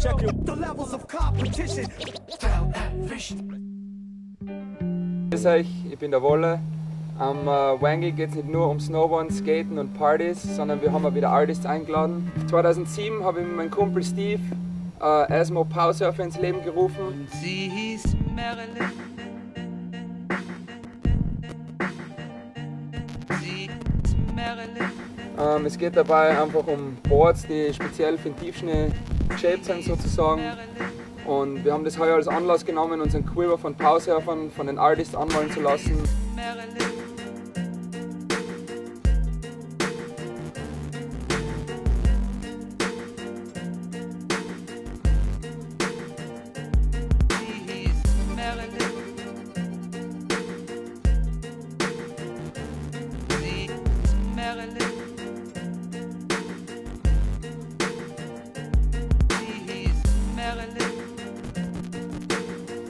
[0.00, 1.86] Check the levels of competition.
[5.30, 6.58] Grüß euch, ich bin der Wolle.
[7.18, 11.06] Am äh, Wangi geht es nicht nur um Snowboarden, Skaten und Partys, sondern wir haben
[11.06, 12.30] auch wieder Artists eingeladen.
[12.48, 14.42] 2007 habe ich mit meinem Kumpel Steve
[15.00, 17.28] äh, Asmo Power Surfer ins Leben gerufen.
[17.40, 18.92] Sie hieß Marilyn.
[23.40, 24.90] Sie hieß Marilyn.
[25.38, 28.90] Ähm, es geht dabei einfach um Boards, die speziell für den Tiefschnee
[29.28, 30.42] geshaped sind sozusagen.
[31.26, 34.78] Und wir haben das heuer als Anlass genommen, unseren Quiver von Power Surfern, von den
[34.78, 36.02] Artists anmalen zu lassen.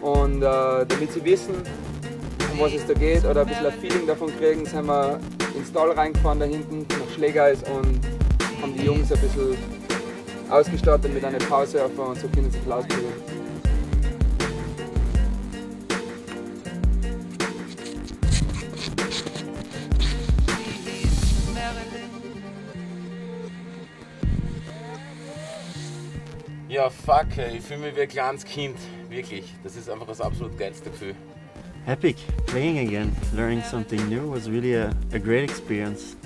[0.07, 1.55] Und äh, damit sie wissen,
[2.53, 5.19] um was es da geht oder ein bisschen ein Feeling davon kriegen, sind wir
[5.57, 8.01] ins Tal reingefahren da hinten nach Schlägeis und
[8.63, 9.59] haben die Jungs ein bisschen
[10.49, 13.46] ausgestattet mit einem Powersurfer und so können sie sich ausprobieren.
[26.77, 27.57] Ja, fuck, ey.
[27.57, 28.77] ich fühle mich wie ein kleines Kind.
[29.09, 29.45] Wirklich.
[29.65, 31.15] Das ist einfach das absolut geilste Gefühl.
[31.87, 32.17] Epic.
[32.45, 36.17] Playing again, learning something new was really a, a great experience.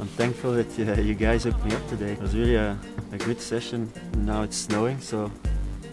[0.00, 2.12] I'm thankful that uh, you guys hooked me up today.
[2.12, 2.78] It was really a,
[3.12, 3.90] a good session.
[4.18, 5.32] Now it's snowing, so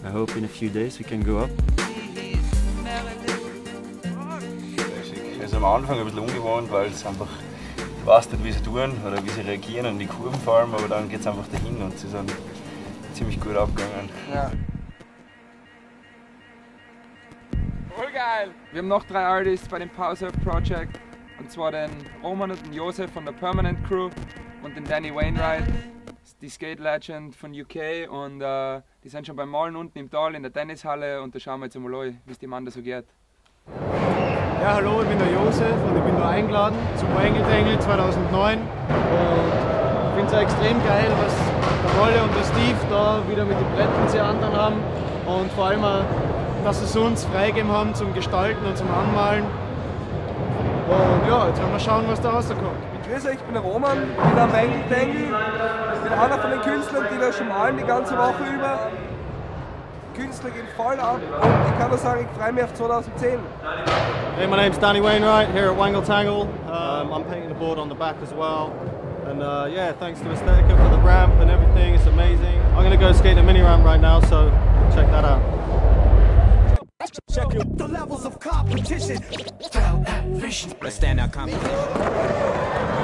[0.04, 1.50] I hope in a few days we can go up.
[5.42, 7.28] Also am Anfang ein bisschen ungewohnt, weil es einfach,
[7.76, 10.86] du weißt nicht, wie sie tun oder wie sie reagieren und die Kurven allem, aber
[10.86, 12.30] dann geht es einfach dahin und sie sind
[13.16, 14.10] ziemlich gut abgegangen.
[14.32, 14.50] Ja.
[17.94, 18.50] Voll geil!
[18.72, 21.00] Wir haben noch drei Artists bei dem Powersurf Project.
[21.38, 21.90] Und zwar den
[22.22, 24.10] Roman und den Josef von der Permanent Crew
[24.62, 25.64] und den Danny Wainwright,
[26.40, 28.10] die Skate Legend von UK.
[28.10, 31.40] Und äh, die sind schon beim Malen unten im Tal in der Tennishalle und da
[31.40, 33.06] schauen wir jetzt mal an, wie es dem anderen so geht.
[34.60, 38.58] Ja, hallo, ich bin der Josef und ich bin da eingeladen zum Wangle Tangle 2009
[38.58, 39.65] und
[40.16, 41.34] finde es auch extrem geil, was
[41.84, 44.76] der Wolle und der Steve da wieder mit den Brettern sie anderen haben
[45.26, 46.04] und vor allem auch,
[46.64, 49.44] dass sie es uns freigegeben haben zum Gestalten und zum Anmalen.
[50.88, 52.60] Und ja, jetzt werden wir schauen, was da rauskommt.
[53.10, 55.36] Grüß euch, ich bin der Roman, bin am Wengel Tangle.
[55.94, 58.78] Ich bin einer von den Künstlern, die da schon malen die ganze Woche über.
[60.16, 63.38] Künstler gehen voll ab und ich kann nur sagen, ich freue mich auf 2010.
[64.38, 66.48] Hey, my name's Danny Wainwright here at Wangle Tangle.
[66.66, 68.72] Um, I'm painting the board on the back as well.
[69.26, 72.60] And uh, yeah, thanks to Aesthetica for the ramp and everything, it's amazing.
[72.76, 74.50] I'm gonna go skate the mini ramp right now, so
[74.94, 75.42] check that out.
[77.28, 79.18] Check the levels of competition.
[80.80, 82.95] Let's stand out competition.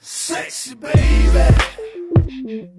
[0.00, 2.70] Sexy baby.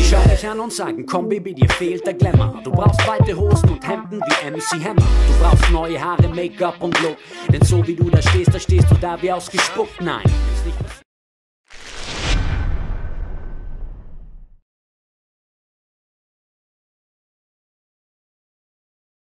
[0.00, 2.60] Sie schaut mich dich an und sagen, komm Baby, dir fehlt der Glamour.
[2.64, 5.02] Du brauchst weite Hosen und Hemden wie MC Hammer.
[5.02, 7.16] Du brauchst neue Haare, Make-up und Look.
[7.52, 10.00] Denn so wie du da stehst, da stehst du da wie ausgespuckt.
[10.00, 10.24] Nein,